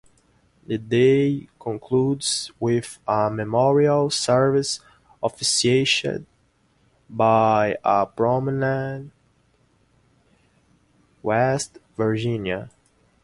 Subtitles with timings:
[0.65, 4.79] The day concludes with a memorial service
[5.21, 6.25] officiated
[7.07, 9.11] by a prominent
[11.21, 12.71] West Virginian.